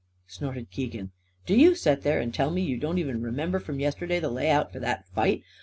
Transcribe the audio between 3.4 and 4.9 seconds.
from yesterday the layout for